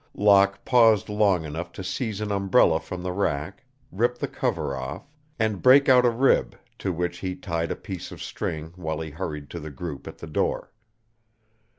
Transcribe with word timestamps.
Locke 0.15 0.65
paused 0.65 1.09
long 1.09 1.45
enough 1.45 1.71
to 1.73 1.83
seize 1.83 2.21
an 2.21 2.31
umbrella 2.31 2.79
from 2.79 3.03
the 3.03 3.11
rack, 3.11 3.63
rip 3.91 4.17
the 4.17 4.27
cover 4.27 4.75
off, 4.75 5.05
and 5.37 5.61
break 5.61 5.87
out 5.89 6.07
a 6.07 6.09
rib, 6.09 6.55
to 6.79 6.91
which 6.91 7.19
he 7.19 7.35
tied 7.35 7.69
a 7.69 7.75
piece 7.75 8.11
of 8.11 8.19
string 8.19 8.73
while 8.75 8.99
he 8.99 9.11
hurried 9.11 9.51
to 9.51 9.59
the 9.59 9.69
group 9.69 10.07
at 10.07 10.17
the 10.17 10.25
door. 10.25 10.71